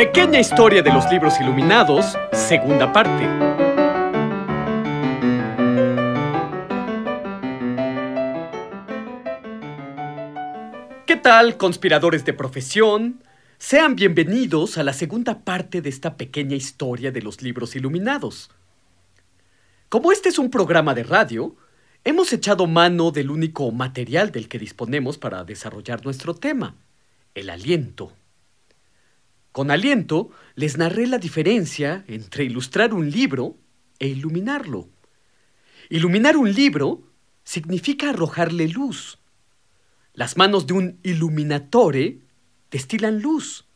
Pequeña 0.00 0.40
historia 0.40 0.80
de 0.80 0.90
los 0.90 1.12
libros 1.12 1.38
iluminados, 1.42 2.16
segunda 2.32 2.90
parte. 2.90 3.28
¿Qué 11.04 11.16
tal, 11.16 11.58
conspiradores 11.58 12.24
de 12.24 12.32
profesión? 12.32 13.22
Sean 13.58 13.94
bienvenidos 13.94 14.78
a 14.78 14.84
la 14.84 14.94
segunda 14.94 15.40
parte 15.40 15.82
de 15.82 15.90
esta 15.90 16.16
pequeña 16.16 16.56
historia 16.56 17.12
de 17.12 17.20
los 17.20 17.42
libros 17.42 17.76
iluminados. 17.76 18.50
Como 19.90 20.12
este 20.12 20.30
es 20.30 20.38
un 20.38 20.50
programa 20.50 20.94
de 20.94 21.02
radio, 21.02 21.56
hemos 22.04 22.32
echado 22.32 22.66
mano 22.66 23.10
del 23.10 23.30
único 23.30 23.70
material 23.70 24.32
del 24.32 24.48
que 24.48 24.58
disponemos 24.58 25.18
para 25.18 25.44
desarrollar 25.44 26.02
nuestro 26.06 26.34
tema, 26.34 26.74
el 27.34 27.50
aliento. 27.50 28.14
Con 29.52 29.70
aliento 29.70 30.30
les 30.54 30.78
narré 30.78 31.06
la 31.06 31.18
diferencia 31.18 32.04
entre 32.06 32.44
ilustrar 32.44 32.94
un 32.94 33.10
libro 33.10 33.56
e 33.98 34.06
iluminarlo. 34.06 34.88
Iluminar 35.88 36.36
un 36.36 36.52
libro 36.52 37.02
significa 37.42 38.10
arrojarle 38.10 38.68
luz. 38.68 39.18
Las 40.14 40.36
manos 40.36 40.66
de 40.66 40.74
un 40.74 41.00
iluminatore 41.02 42.20
destilan 42.70 43.20
luz. 43.20 43.66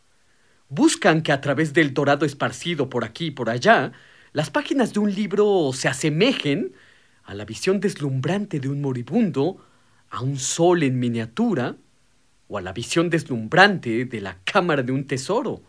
Buscan 0.68 1.22
que 1.22 1.32
a 1.32 1.40
través 1.40 1.72
del 1.72 1.92
dorado 1.92 2.24
esparcido 2.24 2.88
por 2.88 3.04
aquí 3.04 3.26
y 3.26 3.30
por 3.32 3.50
allá, 3.50 3.92
las 4.32 4.50
páginas 4.50 4.92
de 4.92 5.00
un 5.00 5.12
libro 5.12 5.70
se 5.72 5.88
asemejen 5.88 6.72
a 7.24 7.34
la 7.34 7.44
visión 7.44 7.80
deslumbrante 7.80 8.60
de 8.60 8.68
un 8.68 8.80
moribundo, 8.80 9.64
a 10.10 10.20
un 10.20 10.38
sol 10.38 10.82
en 10.84 10.98
miniatura, 10.98 11.76
o 12.48 12.58
a 12.58 12.60
la 12.60 12.72
visión 12.72 13.10
deslumbrante 13.10 14.04
de 14.04 14.20
la 14.20 14.38
cámara 14.44 14.82
de 14.82 14.92
un 14.92 15.06
tesoro. 15.06 15.62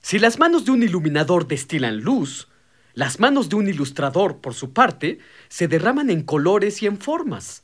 Si 0.00 0.18
las 0.18 0.38
manos 0.38 0.64
de 0.64 0.70
un 0.70 0.82
iluminador 0.82 1.48
destilan 1.48 2.00
luz, 2.00 2.48
las 2.94 3.20
manos 3.20 3.48
de 3.48 3.56
un 3.56 3.68
ilustrador, 3.68 4.40
por 4.40 4.54
su 4.54 4.72
parte, 4.72 5.18
se 5.48 5.68
derraman 5.68 6.10
en 6.10 6.22
colores 6.22 6.82
y 6.82 6.86
en 6.86 6.98
formas. 6.98 7.62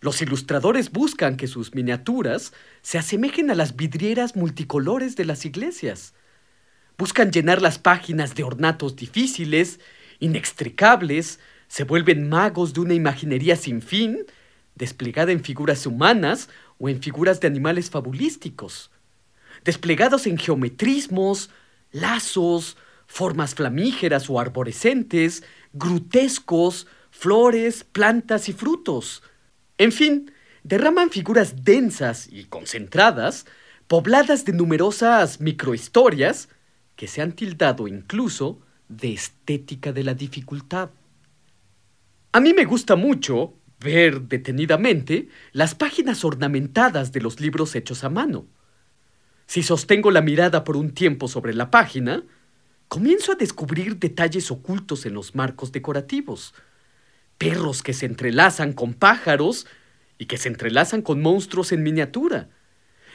Los 0.00 0.20
ilustradores 0.22 0.90
buscan 0.90 1.36
que 1.36 1.46
sus 1.46 1.74
miniaturas 1.74 2.52
se 2.82 2.98
asemejen 2.98 3.50
a 3.50 3.54
las 3.54 3.76
vidrieras 3.76 4.36
multicolores 4.36 5.16
de 5.16 5.24
las 5.24 5.44
iglesias. 5.44 6.14
Buscan 6.98 7.30
llenar 7.30 7.62
las 7.62 7.78
páginas 7.78 8.34
de 8.34 8.42
ornatos 8.42 8.96
difíciles, 8.96 9.80
inextricables, 10.20 11.40
se 11.68 11.84
vuelven 11.84 12.28
magos 12.28 12.74
de 12.74 12.80
una 12.80 12.94
imaginería 12.94 13.56
sin 13.56 13.82
fin, 13.82 14.26
desplegada 14.74 15.32
en 15.32 15.42
figuras 15.42 15.86
humanas 15.86 16.48
o 16.78 16.88
en 16.88 17.00
figuras 17.00 17.40
de 17.40 17.48
animales 17.48 17.90
fabulísticos, 17.90 18.90
desplegados 19.64 20.26
en 20.26 20.38
geometrismos, 20.38 21.50
lazos, 21.92 22.76
formas 23.06 23.54
flamígeras 23.54 24.28
o 24.28 24.38
arborescentes, 24.38 25.42
grutescos, 25.72 26.86
flores, 27.10 27.84
plantas 27.84 28.48
y 28.48 28.52
frutos. 28.52 29.22
En 29.78 29.92
fin, 29.92 30.32
derraman 30.62 31.10
figuras 31.10 31.64
densas 31.64 32.28
y 32.30 32.44
concentradas, 32.44 33.46
pobladas 33.86 34.44
de 34.44 34.52
numerosas 34.52 35.40
microhistorias, 35.40 36.48
que 36.96 37.08
se 37.08 37.22
han 37.22 37.32
tildado 37.32 37.88
incluso 37.88 38.60
de 38.88 39.12
estética 39.12 39.92
de 39.92 40.04
la 40.04 40.14
dificultad. 40.14 40.90
A 42.32 42.40
mí 42.40 42.52
me 42.52 42.64
gusta 42.64 42.96
mucho 42.96 43.54
ver 43.80 44.22
detenidamente 44.22 45.28
las 45.52 45.74
páginas 45.74 46.24
ornamentadas 46.24 47.12
de 47.12 47.20
los 47.20 47.40
libros 47.40 47.74
hechos 47.74 48.04
a 48.04 48.10
mano. 48.10 48.46
Si 49.46 49.62
sostengo 49.62 50.10
la 50.10 50.20
mirada 50.20 50.64
por 50.64 50.76
un 50.76 50.90
tiempo 50.90 51.28
sobre 51.28 51.54
la 51.54 51.70
página, 51.70 52.22
comienzo 52.88 53.32
a 53.32 53.36
descubrir 53.36 53.98
detalles 53.98 54.50
ocultos 54.50 55.06
en 55.06 55.14
los 55.14 55.34
marcos 55.34 55.72
decorativos. 55.72 56.54
Perros 57.38 57.82
que 57.82 57.92
se 57.92 58.06
entrelazan 58.06 58.72
con 58.72 58.94
pájaros 58.94 59.66
y 60.18 60.26
que 60.26 60.38
se 60.38 60.48
entrelazan 60.48 61.02
con 61.02 61.20
monstruos 61.20 61.72
en 61.72 61.82
miniatura. 61.82 62.48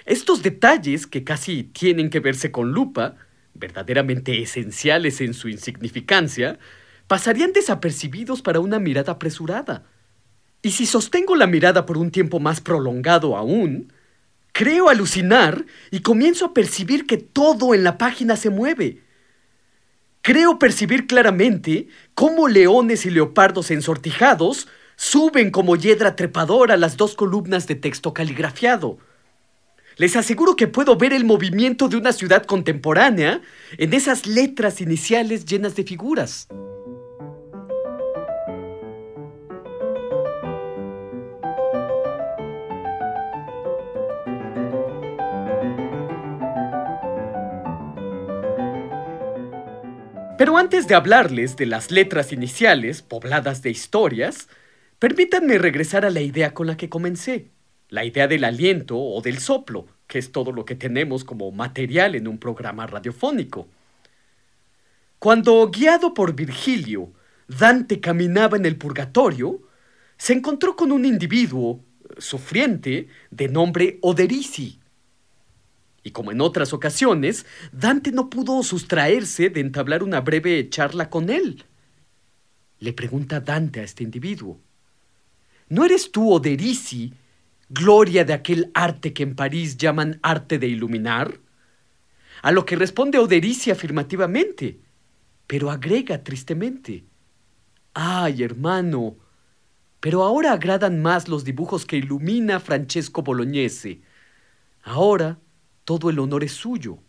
Estos 0.05 0.43
detalles, 0.43 1.07
que 1.07 1.23
casi 1.23 1.63
tienen 1.63 2.09
que 2.09 2.19
verse 2.19 2.51
con 2.51 2.71
lupa, 2.71 3.15
verdaderamente 3.53 4.41
esenciales 4.41 5.21
en 5.21 5.33
su 5.33 5.49
insignificancia, 5.49 6.59
pasarían 7.07 7.53
desapercibidos 7.53 8.41
para 8.41 8.59
una 8.59 8.79
mirada 8.79 9.13
apresurada. 9.13 9.83
Y 10.61 10.71
si 10.71 10.85
sostengo 10.85 11.35
la 11.35 11.47
mirada 11.47 11.85
por 11.85 11.97
un 11.97 12.11
tiempo 12.11 12.39
más 12.39 12.61
prolongado 12.61 13.37
aún, 13.37 13.91
creo 14.51 14.89
alucinar 14.89 15.65
y 15.91 16.01
comienzo 16.01 16.45
a 16.45 16.53
percibir 16.53 17.07
que 17.07 17.17
todo 17.17 17.73
en 17.73 17.83
la 17.83 17.97
página 17.97 18.35
se 18.35 18.49
mueve. 18.49 19.03
Creo 20.21 20.59
percibir 20.59 21.07
claramente 21.07 21.87
cómo 22.13 22.47
leones 22.47 23.05
y 23.05 23.09
leopardos 23.09 23.71
ensortijados 23.71 24.67
suben 24.95 25.49
como 25.49 25.77
hiedra 25.77 26.15
trepadora 26.15 26.75
las 26.75 26.97
dos 26.97 27.15
columnas 27.15 27.67
de 27.67 27.75
texto 27.75 28.13
caligrafiado. 28.13 28.97
Les 29.95 30.15
aseguro 30.15 30.55
que 30.55 30.67
puedo 30.67 30.97
ver 30.97 31.13
el 31.13 31.25
movimiento 31.25 31.87
de 31.87 31.97
una 31.97 32.11
ciudad 32.11 32.43
contemporánea 32.43 33.41
en 33.77 33.93
esas 33.93 34.25
letras 34.27 34.81
iniciales 34.81 35.45
llenas 35.45 35.75
de 35.75 35.83
figuras. 35.83 36.47
Pero 50.39 50.55
antes 50.55 50.87
de 50.87 50.95
hablarles 50.95 51.57
de 51.57 51.65
las 51.65 51.91
letras 51.91 52.31
iniciales 52.31 53.01
pobladas 53.01 53.61
de 53.61 53.71
historias, 53.71 54.47
permítanme 54.97 55.57
regresar 55.57 56.05
a 56.05 56.09
la 56.09 56.21
idea 56.21 56.53
con 56.53 56.65
la 56.65 56.77
que 56.77 56.87
comencé, 56.87 57.49
la 57.89 58.05
idea 58.05 58.25
del 58.29 58.45
aliento 58.45 58.97
o 58.97 59.21
del 59.21 59.39
soplo, 59.39 59.87
que 60.07 60.17
es 60.17 60.31
todo 60.31 60.53
lo 60.53 60.63
que 60.63 60.75
tenemos 60.75 61.25
como 61.25 61.51
material 61.51 62.15
en 62.15 62.25
un 62.25 62.37
programa 62.37 62.87
radiofónico. 62.87 63.67
Cuando, 65.19 65.69
guiado 65.71 66.13
por 66.13 66.33
Virgilio, 66.33 67.11
Dante 67.49 67.99
caminaba 67.99 68.55
en 68.55 68.65
el 68.65 68.77
purgatorio, 68.77 69.59
se 70.17 70.31
encontró 70.31 70.77
con 70.77 70.93
un 70.93 71.03
individuo 71.03 71.81
eh, 71.81 72.13
sufriente 72.19 73.09
de 73.29 73.49
nombre 73.49 73.99
Oderisi, 74.01 74.79
y 76.03 76.11
como 76.11 76.31
en 76.31 76.41
otras 76.41 76.73
ocasiones, 76.73 77.45
Dante 77.71 78.11
no 78.11 78.29
pudo 78.29 78.63
sustraerse 78.63 79.49
de 79.49 79.61
entablar 79.61 80.03
una 80.03 80.21
breve 80.21 80.69
charla 80.69 81.09
con 81.09 81.29
él. 81.29 81.65
Le 82.79 82.93
pregunta 82.93 83.39
Dante 83.39 83.81
a 83.81 83.83
este 83.83 84.03
individuo, 84.03 84.59
¿no 85.67 85.85
eres 85.85 86.11
tú, 86.11 86.31
Oderisi, 86.31 87.13
gloria 87.69 88.23
de 88.23 88.33
aquel 88.33 88.71
arte 88.73 89.13
que 89.13 89.23
en 89.23 89.35
París 89.35 89.77
llaman 89.77 90.19
arte 90.23 90.57
de 90.57 90.67
iluminar? 90.67 91.39
A 92.41 92.51
lo 92.51 92.65
que 92.65 92.77
responde 92.77 93.17
Oderisi 93.17 93.69
afirmativamente, 93.69 94.79
pero 95.45 95.69
agrega 95.69 96.23
tristemente, 96.23 97.03
ay, 97.93 98.43
hermano, 98.43 99.17
pero 99.99 100.23
ahora 100.23 100.53
agradan 100.53 101.01
más 101.01 101.27
los 101.27 101.43
dibujos 101.43 101.85
que 101.85 101.97
ilumina 101.97 102.61
Francesco 102.61 103.21
Bolognese. 103.21 104.01
Ahora 104.83 105.37
todo 105.89 106.11
el 106.11 106.19
honor 106.19 106.43
es 106.43 106.51
suyo. 106.51 106.99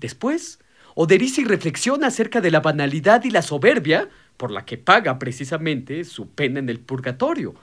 Después, 0.00 0.58
Oderisi 0.96 1.44
reflexiona 1.44 2.08
acerca 2.08 2.40
de 2.40 2.50
la 2.50 2.58
banalidad 2.58 3.22
y 3.22 3.30
la 3.30 3.40
soberbia 3.40 4.08
por 4.36 4.50
la 4.50 4.64
que 4.64 4.78
paga 4.78 5.16
precisamente 5.20 6.02
su 6.02 6.30
pena 6.30 6.58
en 6.58 6.68
el 6.68 6.80
purgatorio. 6.80 7.54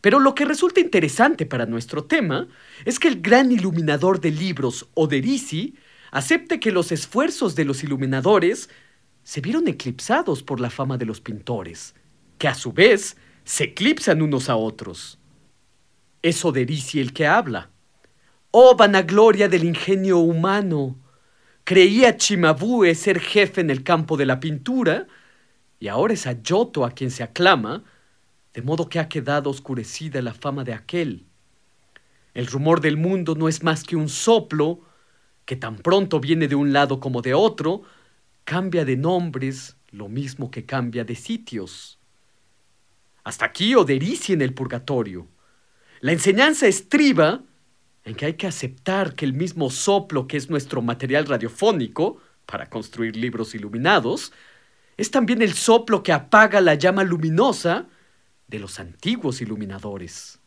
Pero 0.00 0.20
lo 0.20 0.36
que 0.36 0.44
resulta 0.44 0.78
interesante 0.78 1.46
para 1.46 1.66
nuestro 1.66 2.04
tema 2.04 2.46
es 2.84 3.00
que 3.00 3.08
el 3.08 3.22
gran 3.22 3.50
iluminador 3.50 4.20
de 4.20 4.30
libros, 4.30 4.88
Oderisi, 4.94 5.74
acepte 6.12 6.60
que 6.60 6.70
los 6.70 6.92
esfuerzos 6.92 7.56
de 7.56 7.64
los 7.64 7.82
iluminadores 7.82 8.70
se 9.24 9.40
vieron 9.40 9.66
eclipsados 9.66 10.44
por 10.44 10.60
la 10.60 10.70
fama 10.70 10.96
de 10.96 11.06
los 11.06 11.20
pintores, 11.20 11.96
que 12.38 12.46
a 12.46 12.54
su 12.54 12.72
vez 12.72 13.16
se 13.42 13.64
eclipsan 13.64 14.22
unos 14.22 14.48
a 14.48 14.54
otros. 14.54 15.18
es 16.22 16.44
Oderici 16.44 17.00
el 17.00 17.12
que 17.12 17.26
habla. 17.26 17.73
Oh 18.56 18.76
vanagloria 18.76 19.48
del 19.48 19.64
ingenio 19.64 20.18
humano. 20.18 20.96
Creía 21.64 22.16
Chimabue 22.16 22.94
ser 22.94 23.18
jefe 23.18 23.60
en 23.60 23.68
el 23.68 23.82
campo 23.82 24.16
de 24.16 24.26
la 24.26 24.38
pintura, 24.38 25.08
y 25.80 25.88
ahora 25.88 26.14
es 26.14 26.28
a 26.28 26.40
Yoto 26.40 26.84
a 26.84 26.92
quien 26.92 27.10
se 27.10 27.24
aclama, 27.24 27.82
de 28.52 28.62
modo 28.62 28.88
que 28.88 29.00
ha 29.00 29.08
quedado 29.08 29.50
oscurecida 29.50 30.22
la 30.22 30.34
fama 30.34 30.62
de 30.62 30.72
aquel. 30.72 31.26
El 32.32 32.46
rumor 32.46 32.80
del 32.80 32.96
mundo 32.96 33.34
no 33.34 33.48
es 33.48 33.64
más 33.64 33.82
que 33.82 33.96
un 33.96 34.08
soplo, 34.08 34.82
que 35.46 35.56
tan 35.56 35.78
pronto 35.78 36.20
viene 36.20 36.46
de 36.46 36.54
un 36.54 36.72
lado 36.72 37.00
como 37.00 37.22
de 37.22 37.34
otro, 37.34 37.82
cambia 38.44 38.84
de 38.84 38.96
nombres 38.96 39.76
lo 39.90 40.08
mismo 40.08 40.52
que 40.52 40.64
cambia 40.64 41.02
de 41.02 41.16
sitios. 41.16 41.98
Hasta 43.24 43.46
aquí 43.46 43.74
Oderici 43.74 44.32
en 44.32 44.42
el 44.42 44.54
purgatorio. 44.54 45.26
La 45.98 46.12
enseñanza 46.12 46.68
estriba 46.68 47.42
en 48.04 48.14
que 48.14 48.26
hay 48.26 48.34
que 48.34 48.46
aceptar 48.46 49.14
que 49.14 49.24
el 49.24 49.32
mismo 49.32 49.70
soplo 49.70 50.26
que 50.26 50.36
es 50.36 50.50
nuestro 50.50 50.82
material 50.82 51.26
radiofónico 51.26 52.18
para 52.46 52.68
construir 52.68 53.16
libros 53.16 53.54
iluminados, 53.54 54.32
es 54.96 55.10
también 55.10 55.42
el 55.42 55.54
soplo 55.54 56.02
que 56.02 56.12
apaga 56.12 56.60
la 56.60 56.74
llama 56.74 57.02
luminosa 57.04 57.86
de 58.46 58.58
los 58.58 58.78
antiguos 58.78 59.40
iluminadores. 59.40 60.38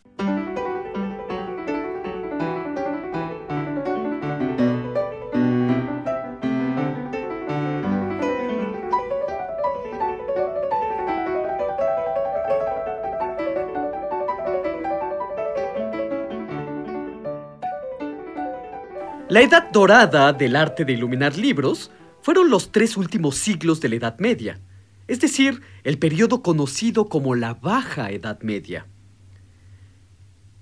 La 19.37 19.43
edad 19.43 19.69
dorada 19.69 20.33
del 20.33 20.55
arte 20.55 20.83
de 20.83 20.93
iluminar 20.93 21.37
libros 21.37 21.91
fueron 22.23 22.49
los 22.49 22.71
tres 22.71 22.97
últimos 22.97 23.35
siglos 23.35 23.79
de 23.79 23.89
la 23.89 23.97
Edad 23.97 24.17
Media, 24.17 24.59
es 25.07 25.19
decir, 25.19 25.61
el 25.83 25.99
periodo 25.99 26.41
conocido 26.41 27.07
como 27.07 27.35
la 27.35 27.53
Baja 27.53 28.09
Edad 28.09 28.41
Media. 28.41 28.87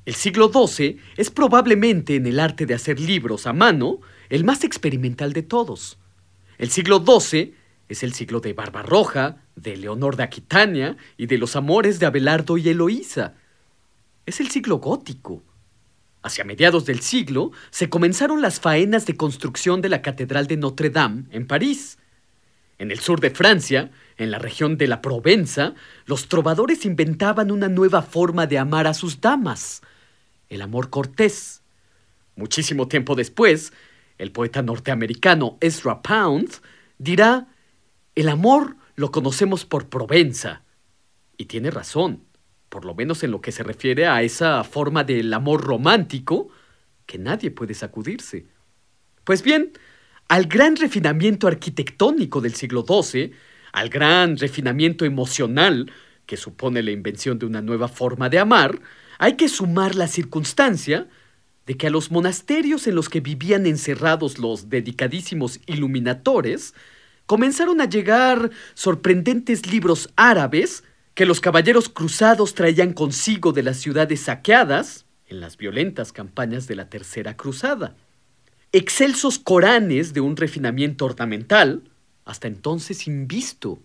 El 0.04 0.14
siglo 0.14 0.52
XII 0.52 0.98
es 1.16 1.32
probablemente 1.32 2.18
en 2.18 2.28
el 2.28 2.38
arte 2.38 2.66
de 2.66 2.74
hacer 2.74 3.00
libros 3.00 3.48
a 3.48 3.54
mano 3.54 4.02
el 4.28 4.44
más 4.44 4.66
experimental 4.66 5.32
de 5.32 5.44
todos. 5.44 5.98
El 6.58 6.70
siglo 6.70 7.02
XII 7.02 7.54
es 7.88 8.04
el 8.04 8.14
siglo 8.14 8.42
de 8.42 8.52
Barbarroja, 8.52 9.38
de 9.56 9.78
Leonor 9.78 10.18
de 10.18 10.24
Aquitania 10.24 10.98
y 11.16 11.28
de 11.28 11.38
los 11.38 11.56
amores 11.56 12.02
de 12.02 12.08
Abelardo 12.08 12.58
y 12.58 12.68
Eloísa. 12.68 13.36
Es 14.26 14.42
el 14.42 14.50
siglo 14.50 14.80
gótico, 14.80 15.44
Hacia 16.26 16.44
mediados 16.44 16.88
del 16.88 17.02
siglo 17.02 17.52
se 17.70 17.88
comenzaron 17.88 18.42
las 18.42 18.60
faenas 18.60 19.06
de 19.06 19.16
construcción 19.16 19.80
de 19.82 19.90
la 19.90 20.02
Catedral 20.02 20.48
de 20.48 20.58
Notre 20.58 20.90
Dame 20.90 21.26
en 21.30 21.46
París. 21.46 22.00
En 22.80 22.90
el 22.90 23.00
sur 23.00 23.20
de 23.20 23.30
Francia, 23.30 23.92
en 24.18 24.32
la 24.32 24.40
región 24.40 24.76
de 24.76 24.88
la 24.88 25.04
Provenza, 25.04 25.76
los 26.08 26.28
trovadores 26.28 26.84
inventaban 26.84 27.52
una 27.52 27.68
nueva 27.68 28.02
forma 28.02 28.48
de 28.48 28.58
amar 28.58 28.88
a 28.88 28.96
sus 28.96 29.22
damas, 29.22 29.84
el 30.50 30.64
amor 30.64 30.90
cortés. 30.90 31.62
Muchísimo 32.36 32.88
tiempo 32.88 33.14
después, 33.14 33.72
el 34.18 34.32
poeta 34.32 34.64
norteamericano 34.64 35.60
Ezra 35.62 36.02
Pound 36.02 36.50
dirá, 36.98 37.50
el 38.16 38.30
amor 38.30 38.78
lo 38.96 39.12
conocemos 39.12 39.64
por 39.64 39.90
Provenza. 39.90 40.64
Y 41.38 41.46
tiene 41.46 41.70
razón 41.70 42.24
por 42.76 42.84
lo 42.84 42.94
menos 42.94 43.24
en 43.24 43.32
lo 43.32 43.40
que 43.40 43.54
se 43.54 43.64
refiere 43.64 44.06
a 44.06 44.22
esa 44.22 44.62
forma 44.66 45.06
del 45.06 45.34
amor 45.34 45.64
romántico 45.64 46.50
que 47.06 47.18
nadie 47.18 47.50
puede 47.50 47.74
sacudirse. 47.74 48.48
Pues 49.24 49.44
bien, 49.44 49.72
al 50.28 50.48
gran 50.48 50.76
refinamiento 50.76 51.48
arquitectónico 51.48 52.42
del 52.42 52.54
siglo 52.54 52.84
XII, 52.86 53.32
al 53.72 53.88
gran 53.88 54.36
refinamiento 54.36 55.06
emocional 55.06 55.90
que 56.26 56.36
supone 56.36 56.84
la 56.84 56.92
invención 56.92 57.40
de 57.40 57.46
una 57.46 57.62
nueva 57.62 57.88
forma 57.88 58.28
de 58.28 58.40
amar, 58.40 58.82
hay 59.20 59.38
que 59.38 59.48
sumar 59.48 59.96
la 59.96 60.10
circunstancia 60.10 61.08
de 61.66 61.78
que 61.78 61.88
a 61.88 61.92
los 61.92 62.12
monasterios 62.12 62.88
en 62.88 62.96
los 62.96 63.08
que 63.08 63.22
vivían 63.22 63.68
encerrados 63.68 64.38
los 64.38 64.70
dedicadísimos 64.70 65.62
iluminadores, 65.66 66.74
comenzaron 67.26 67.80
a 67.80 67.86
llegar 67.86 68.52
sorprendentes 68.74 69.66
libros 69.72 70.10
árabes 70.18 70.84
que 71.16 71.26
los 71.26 71.40
caballeros 71.40 71.88
cruzados 71.88 72.54
traían 72.54 72.92
consigo 72.92 73.54
de 73.54 73.64
las 73.64 73.78
ciudades 73.78 74.20
saqueadas 74.20 75.06
en 75.28 75.40
las 75.40 75.56
violentas 75.56 76.12
campañas 76.12 76.68
de 76.68 76.76
la 76.76 76.90
Tercera 76.90 77.38
Cruzada. 77.38 77.96
Excelsos 78.74 79.40
coranes 79.40 80.14
de 80.14 80.20
un 80.20 80.36
refinamiento 80.36 81.06
ornamental, 81.06 81.90
hasta 82.26 82.50
entonces 82.50 83.08
invisto. 83.08 83.80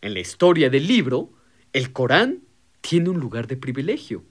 En 0.00 0.14
la 0.14 0.20
historia 0.20 0.70
del 0.70 0.86
libro, 0.86 1.32
el 1.72 1.92
Corán 1.92 2.44
tiene 2.80 3.10
un 3.10 3.18
lugar 3.18 3.48
de 3.48 3.56
privilegio. 3.56 4.24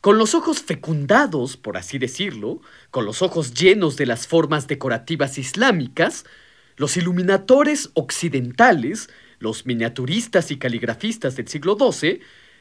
Con 0.00 0.16
los 0.16 0.34
ojos 0.34 0.62
fecundados, 0.62 1.58
por 1.58 1.76
así 1.76 1.98
decirlo, 1.98 2.62
con 2.90 3.04
los 3.04 3.20
ojos 3.20 3.52
llenos 3.52 3.96
de 3.96 4.06
las 4.06 4.26
formas 4.26 4.66
decorativas 4.68 5.36
islámicas, 5.36 6.24
los 6.76 6.96
iluminadores 6.96 7.90
occidentales 7.92 9.10
los 9.38 9.66
miniaturistas 9.66 10.50
y 10.50 10.58
caligrafistas 10.58 11.36
del 11.36 11.48
siglo 11.48 11.76
XII 11.78 12.20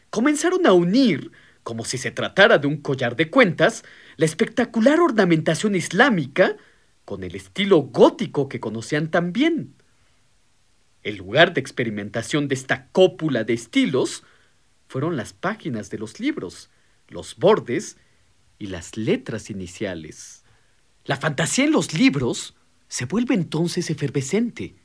comenzaron 0.10 0.66
a 0.66 0.74
unir, 0.74 1.32
como 1.64 1.86
si 1.86 1.98
se 1.98 2.12
tratara 2.12 2.58
de 2.58 2.68
un 2.68 2.78
collar 2.78 3.16
de 3.16 3.30
cuentas, 3.30 3.84
la 4.18 4.26
espectacular 4.26 5.00
ornamentación 5.00 5.76
islámica 5.76 6.58
con 7.06 7.24
el 7.24 7.36
estilo 7.36 7.82
gótico 7.82 8.50
que 8.50 8.60
conocían 8.60 9.10
tan 9.10 9.34
bien. 9.34 9.76
El 11.04 11.18
lugar 11.18 11.54
de 11.54 11.62
experimentación 11.62 12.48
de 12.48 12.56
esta 12.56 12.88
cópula 12.88 13.44
de 13.44 13.54
estilos 13.54 14.24
fueron 14.88 15.18
las 15.18 15.34
páginas 15.34 15.90
de 15.90 16.00
los 16.00 16.20
libros, 16.20 16.70
los 17.08 17.36
bordes 17.36 17.98
y 18.58 18.68
las 18.68 18.98
letras 18.98 19.50
iniciales. 19.50 20.44
La 21.06 21.18
fantasía 21.18 21.66
en 21.66 21.72
los 21.72 21.94
libros 21.94 22.56
se 22.88 23.06
vuelve 23.06 23.36
entonces 23.36 23.90
efervescente 23.90 24.76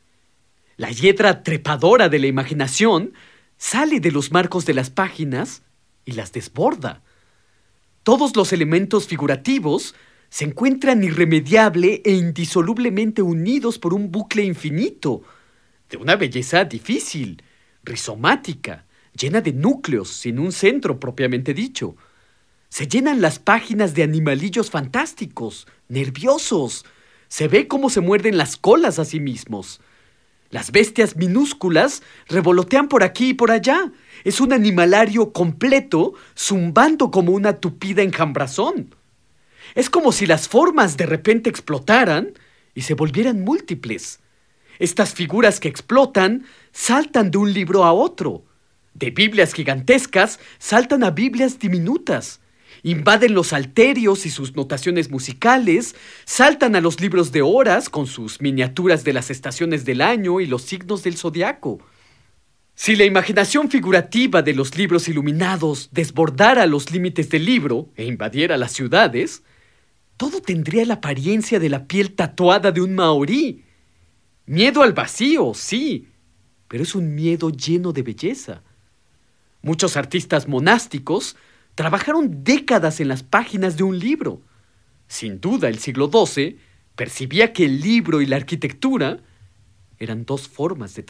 la 0.81 0.91
hiedra 0.91 1.43
trepadora 1.43 2.09
de 2.09 2.19
la 2.19 2.27
imaginación 2.27 3.12
sale 3.59 4.00
de 4.00 4.11
los 4.11 4.32
marcos 4.32 4.65
de 4.65 4.73
las 4.73 4.88
páginas 4.88 5.61
y 6.06 6.12
las 6.12 6.32
desborda. 6.32 7.03
Todos 8.03 8.35
los 8.35 8.55
elementos 8.55 9.06
figurativos 9.06 9.94
se 10.31 10.47
encuentran 10.47 11.05
irremediable 11.05 12.00
e 12.02 12.12
indisolublemente 12.12 13.21
unidos 13.21 13.78
por 13.78 13.93
un 13.93 14.11
bucle 14.11 14.43
infinito, 14.43 15.21
de 15.90 15.99
una 15.99 16.16
belleza 16.16 16.64
difícil, 16.64 17.43
rizomática, 17.85 18.87
llena 19.12 19.43
de 19.43 19.52
núcleos, 19.52 20.09
sin 20.09 20.38
un 20.38 20.50
centro 20.50 20.99
propiamente 20.99 21.52
dicho. 21.52 21.95
Se 22.71 22.88
llenan 22.88 23.21
las 23.21 23.38
páginas 23.38 23.93
de 23.93 24.02
animalillos 24.02 24.71
fantásticos, 24.71 25.66
nerviosos. 25.88 26.87
Se 27.28 27.49
ve 27.49 27.69
cómo 27.69 27.90
se 27.90 28.00
muerden 28.00 28.38
las 28.38 28.57
colas 28.57 28.99
a 28.99 29.05
sí 29.05 29.21
mismos. 29.21 29.83
Las 30.50 30.73
bestias 30.73 31.16
minúsculas 31.16 32.02
revolotean 32.28 32.88
por 32.88 33.04
aquí 33.04 33.30
y 33.30 33.35
por 33.35 33.52
allá. 33.52 33.92
Es 34.25 34.40
un 34.40 34.52
animalario 34.52 35.33
completo, 35.33 36.14
zumbando 36.37 37.11
como 37.12 37.33
una 37.33 37.61
tupida 37.61 38.02
enjambrazón. 38.02 38.95
Es 39.76 39.88
como 39.88 40.11
si 40.11 40.26
las 40.26 40.49
formas 40.49 40.97
de 40.97 41.07
repente 41.07 41.49
explotaran 41.49 42.35
y 42.75 42.83
se 42.83 42.95
volvieran 42.95 43.42
múltiples. 43.42 44.19
Estas 44.80 45.14
figuras 45.14 45.61
que 45.61 45.69
explotan 45.69 46.45
saltan 46.73 47.30
de 47.30 47.38
un 47.38 47.52
libro 47.52 47.85
a 47.85 47.92
otro. 47.92 48.45
De 48.95 49.11
Biblias 49.11 49.52
gigantescas 49.52 50.40
saltan 50.59 51.04
a 51.04 51.11
Biblias 51.11 51.61
diminutas 51.61 52.40
invaden 52.83 53.35
los 53.35 53.53
alterios 53.53 54.27
y 54.27 54.31
sus 54.31 54.57
notaciones 54.57 55.11
musicales, 55.11 55.95
saltan 56.25 56.77
a 56.77 56.81
los 56.81 57.01
libros 57.01 57.33
de 57.33 57.43
horas 57.43 57.89
con 57.89 58.07
sus 58.07 58.41
miniaturas 58.41 59.05
de 59.05 59.13
las 59.13 59.31
estaciones 59.31 59.85
del 59.85 60.01
año 60.01 60.41
y 60.41 60.47
los 60.47 60.63
signos 60.63 61.03
del 61.03 61.17
zodiaco. 61.17 61.79
Si 62.75 62.97
la 62.97 63.05
imaginación 63.05 63.69
figurativa 63.69 64.41
de 64.41 64.55
los 64.55 64.77
libros 64.77 65.07
iluminados 65.09 65.91
desbordara 65.93 66.65
los 66.67 66.91
límites 66.91 67.29
del 67.29 67.45
libro 67.45 67.91
e 67.95 68.07
invadiera 68.07 68.57
las 68.57 68.73
ciudades, 68.73 69.43
todo 70.17 70.41
tendría 70.41 70.85
la 70.87 70.95
apariencia 70.95 71.61
de 71.61 71.69
la 71.69 71.87
piel 71.87 72.15
tatuada 72.15 72.73
de 72.73 72.81
un 72.81 72.95
maorí. 72.95 73.65
Miedo 74.47 74.83
al 74.83 74.93
vacío, 74.93 75.53
sí, 75.55 76.09
pero 76.69 76.83
es 76.83 76.95
un 76.95 77.15
miedo 77.15 77.51
lleno 77.51 77.93
de 77.93 78.03
belleza. 78.03 78.63
Muchos 79.61 79.97
artistas 79.97 80.49
monásticos 80.49 81.37
trabajaron 81.75 82.45
décadas 82.45 83.00
en 83.00 83.09
las 83.09 83.23
páginas 83.23 83.77
de 83.77 83.83
un 83.83 83.99
libro. 83.99 84.43
Sin 85.09 85.41
duda, 85.41 85.69
el 85.69 85.79
siglo 85.79 86.11
XII 86.12 86.59
percibía 86.95 87.53
que 87.53 87.65
el 87.65 87.81
libro 87.81 88.21
y 88.21 88.27
la 88.27 88.37
arquitectura 88.37 89.21
eran 89.99 90.25
dos 90.25 90.49
formas 90.49 90.95
de 90.95 91.03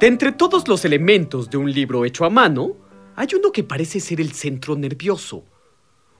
De 0.00 0.08
entre 0.08 0.32
todos 0.32 0.66
los 0.66 0.84
elementos 0.84 1.50
de 1.50 1.56
un 1.56 1.72
libro 1.72 2.04
hecho 2.04 2.24
a 2.24 2.30
mano, 2.30 2.76
hay 3.14 3.28
uno 3.38 3.52
que 3.52 3.62
parece 3.62 4.00
ser 4.00 4.20
el 4.20 4.32
centro 4.32 4.74
nervioso, 4.74 5.44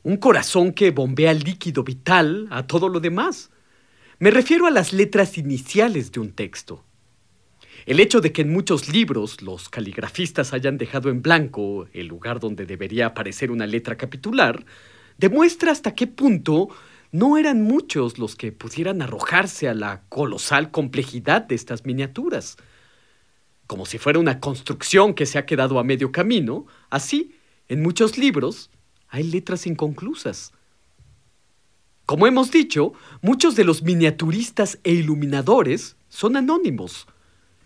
un 0.04 0.16
corazón 0.16 0.72
que 0.72 0.92
bombea 0.92 1.34
líquido 1.34 1.82
vital 1.82 2.46
a 2.50 2.68
todo 2.68 2.88
lo 2.88 3.00
demás. 3.00 3.50
Me 4.20 4.30
refiero 4.30 4.66
a 4.68 4.70
las 4.70 4.92
letras 4.92 5.36
iniciales 5.38 6.12
de 6.12 6.20
un 6.20 6.30
texto. 6.30 6.84
El 7.84 7.98
hecho 7.98 8.20
de 8.20 8.32
que 8.32 8.42
en 8.42 8.52
muchos 8.52 8.88
libros 8.88 9.42
los 9.42 9.68
caligrafistas 9.68 10.52
hayan 10.52 10.78
dejado 10.78 11.10
en 11.10 11.20
blanco 11.20 11.88
el 11.92 12.06
lugar 12.06 12.38
donde 12.38 12.66
debería 12.66 13.06
aparecer 13.06 13.50
una 13.50 13.66
letra 13.66 13.96
capitular, 13.96 14.64
demuestra 15.18 15.72
hasta 15.72 15.96
qué 15.96 16.06
punto 16.06 16.68
no 17.10 17.38
eran 17.38 17.62
muchos 17.62 18.18
los 18.18 18.36
que 18.36 18.52
pudieran 18.52 19.02
arrojarse 19.02 19.68
a 19.68 19.74
la 19.74 20.02
colosal 20.08 20.70
complejidad 20.70 21.42
de 21.42 21.56
estas 21.56 21.84
miniaturas. 21.84 22.56
Como 23.66 23.86
si 23.86 23.98
fuera 23.98 24.18
una 24.18 24.40
construcción 24.40 25.14
que 25.14 25.26
se 25.26 25.38
ha 25.38 25.46
quedado 25.46 25.78
a 25.78 25.84
medio 25.84 26.12
camino, 26.12 26.66
así, 26.90 27.34
en 27.68 27.82
muchos 27.82 28.18
libros, 28.18 28.70
hay 29.08 29.22
letras 29.22 29.66
inconclusas. 29.66 30.52
Como 32.06 32.26
hemos 32.26 32.50
dicho, 32.50 32.92
muchos 33.22 33.56
de 33.56 33.64
los 33.64 33.82
miniaturistas 33.82 34.78
e 34.84 34.92
iluminadores 34.92 35.96
son 36.10 36.36
anónimos, 36.36 37.06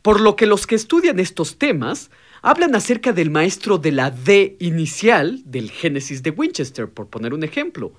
por 0.02 0.21
lo 0.21 0.37
que 0.37 0.47
los 0.47 0.67
que 0.67 0.76
estudian 0.76 1.19
estos 1.19 1.59
temas 1.59 2.11
hablan 2.43 2.76
acerca 2.76 3.12
del 3.12 3.31
maestro 3.31 3.78
de 3.78 3.90
la 3.90 4.12
D 4.12 4.57
inicial 4.61 5.43
del 5.45 5.73
Génesis 5.73 6.23
de 6.23 6.31
Winchester, 6.31 6.88
por 6.88 7.09
poner 7.09 7.35
un 7.35 7.43
ejemplo, 7.43 7.93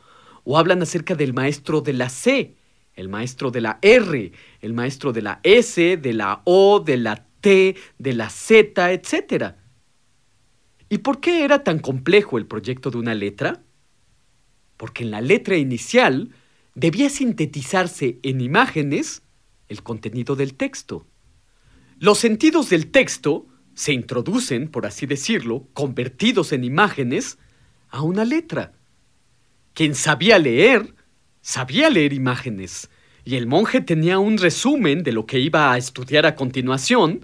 o 0.46 0.58
hablan 0.58 0.82
acerca 0.82 1.16
del 1.16 1.34
maestro 1.34 1.82
de 1.82 1.94
la 1.94 2.08
C, 2.08 2.56
el 2.96 3.10
maestro 3.10 3.52
de 3.52 3.62
la 3.62 3.80
R, 3.82 4.32
el 4.62 4.74
maestro 4.74 5.12
de 5.12 5.22
la 5.22 5.40
S, 5.44 5.98
de 5.98 6.14
la 6.14 6.42
O, 6.46 6.80
de 6.80 6.98
la 6.98 7.26
T, 7.42 7.76
de 7.98 8.14
la 8.14 8.30
Z, 8.30 8.92
etc. 8.92 9.56
¿Y 10.90 11.00
por 11.00 11.20
qué 11.20 11.44
era 11.44 11.64
tan 11.64 11.80
complejo 11.80 12.38
el 12.38 12.48
proyecto 12.48 12.92
de 12.92 12.98
una 12.98 13.14
letra? 13.14 13.62
Porque 14.78 15.04
en 15.04 15.12
la 15.12 15.22
letra 15.22 15.58
inicial 15.58 16.32
debía 16.76 17.10
sintetizarse 17.10 18.20
en 18.24 18.42
imágenes 18.42 19.24
el 19.68 19.84
contenido 19.84 20.36
del 20.36 20.56
texto. 20.56 21.06
Los 22.00 22.18
sentidos 22.18 22.70
del 22.70 22.92
texto 22.92 23.48
se 23.74 23.94
introducen, 23.94 24.68
por 24.68 24.86
así 24.86 25.06
decirlo, 25.06 25.68
convertidos 25.74 26.54
en 26.54 26.64
imágenes, 26.64 27.38
a 27.90 28.02
una 28.02 28.26
letra. 28.26 28.74
Quien 29.74 29.96
sabía 29.96 30.40
leer, 30.40 30.96
sabía 31.42 31.90
leer 31.90 32.14
imágenes, 32.14 32.90
y 33.30 33.36
el 33.36 33.46
monje 33.46 33.80
tenía 33.80 34.18
un 34.18 34.40
resumen 34.40 35.04
de 35.04 35.12
lo 35.12 35.28
que 35.28 35.38
iba 35.38 35.72
a 35.72 35.78
estudiar 35.78 36.26
a 36.26 36.34
continuación 36.34 37.24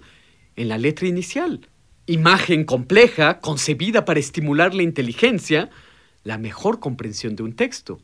en 0.54 0.68
la 0.68 0.78
letra 0.78 1.08
inicial. 1.08 1.68
Imagen 2.06 2.62
compleja, 2.62 3.40
concebida 3.40 4.04
para 4.04 4.20
estimular 4.20 4.72
la 4.72 4.84
inteligencia, 4.84 5.68
la 6.22 6.38
mejor 6.38 6.78
comprensión 6.78 7.34
de 7.34 7.42
un 7.42 7.56
texto. 7.56 8.00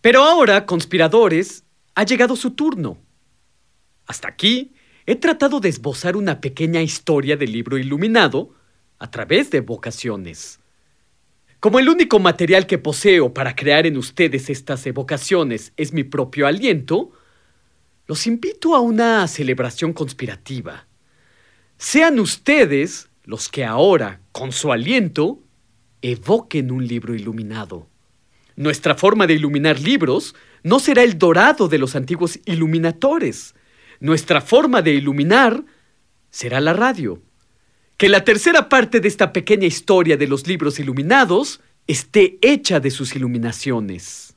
Pero 0.00 0.22
ahora, 0.22 0.64
conspiradores, 0.64 1.64
ha 1.94 2.04
llegado 2.04 2.36
su 2.36 2.52
turno. 2.52 2.96
Hasta 4.06 4.28
aquí 4.28 4.72
he 5.04 5.16
tratado 5.16 5.60
de 5.60 5.68
esbozar 5.68 6.16
una 6.16 6.40
pequeña 6.40 6.80
historia 6.80 7.36
del 7.36 7.52
libro 7.52 7.76
iluminado 7.76 8.54
a 8.98 9.10
través 9.10 9.50
de 9.50 9.60
vocaciones. 9.60 10.58
Como 11.60 11.78
el 11.78 11.88
único 11.88 12.18
material 12.18 12.66
que 12.66 12.78
poseo 12.78 13.32
para 13.32 13.56
crear 13.56 13.86
en 13.86 13.96
ustedes 13.96 14.50
estas 14.50 14.86
evocaciones 14.86 15.72
es 15.76 15.92
mi 15.92 16.04
propio 16.04 16.46
aliento, 16.46 17.12
los 18.06 18.26
invito 18.26 18.74
a 18.74 18.80
una 18.80 19.26
celebración 19.26 19.92
conspirativa. 19.92 20.86
Sean 21.78 22.20
ustedes 22.20 23.08
los 23.24 23.48
que 23.48 23.64
ahora, 23.64 24.20
con 24.32 24.52
su 24.52 24.70
aliento, 24.70 25.42
evoquen 26.02 26.70
un 26.70 26.86
libro 26.86 27.14
iluminado. 27.14 27.88
Nuestra 28.54 28.94
forma 28.94 29.26
de 29.26 29.34
iluminar 29.34 29.80
libros 29.80 30.34
no 30.62 30.78
será 30.78 31.02
el 31.02 31.18
dorado 31.18 31.68
de 31.68 31.78
los 31.78 31.96
antiguos 31.96 32.38
iluminadores. 32.44 33.54
Nuestra 33.98 34.40
forma 34.40 34.82
de 34.82 34.92
iluminar 34.92 35.64
será 36.30 36.60
la 36.60 36.74
radio 36.74 37.22
que 37.96 38.08
la 38.08 38.24
tercera 38.24 38.68
parte 38.68 39.00
de 39.00 39.08
esta 39.08 39.32
pequeña 39.32 39.66
historia 39.66 40.16
de 40.16 40.26
los 40.26 40.46
libros 40.46 40.78
iluminados 40.78 41.60
esté 41.86 42.38
hecha 42.42 42.78
de 42.78 42.90
sus 42.90 43.16
iluminaciones. 43.16 44.36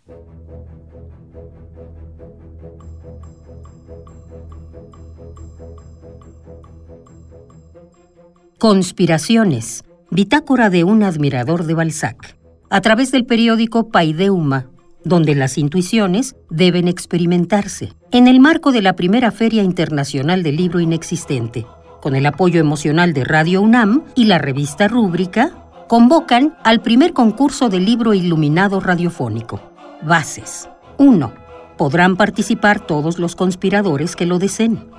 Conspiraciones. 8.58 9.84
Bitácora 10.12 10.70
de 10.70 10.84
un 10.84 11.04
admirador 11.04 11.66
de 11.66 11.74
Balzac. 11.74 12.38
A 12.70 12.82
través 12.82 13.12
del 13.12 13.25
periódico 13.25 13.89
Paideuma, 13.89 14.70
donde 15.04 15.36
las 15.36 15.58
intuiciones 15.58 16.36
deben 16.50 16.88
experimentarse, 16.88 17.94
en 18.12 18.28
el 18.28 18.39
marco 18.39 18.72
de 18.72 18.82
la 18.82 18.96
primera 18.96 19.32
Feria 19.32 19.63
Internacional 19.63 20.44
del 20.44 20.58
Libro 20.58 20.80
Inexistente, 20.80 21.66
con 22.01 22.15
el 22.15 22.25
apoyo 22.25 22.60
emocional 22.60 23.13
de 23.13 23.24
Radio 23.24 23.62
UNAM 23.62 24.03
y 24.15 24.25
la 24.25 24.38
revista 24.38 24.88
Rúbrica, 24.88 25.51
convocan 25.88 26.56
al 26.63 26.82
primer 26.82 27.13
concurso 27.13 27.70
de 27.70 27.79
libro 27.79 28.13
iluminado 28.13 28.79
radiofónico. 28.79 29.60
Bases. 30.01 30.70
1. 30.98 31.32
Podrán 31.77 32.15
participar 32.15 32.79
todos 32.79 33.20
los 33.20 33.36
conspiradores 33.36 34.15
que 34.15 34.25
lo 34.25 34.38
deseen. 34.38 34.89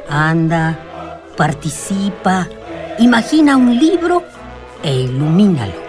Anda, 0.10 0.78
participa, 1.38 2.48
imagina 3.00 3.56
un 3.56 3.78
libro 3.78 4.24
e 4.84 5.02
ilumínalo. 5.02 5.89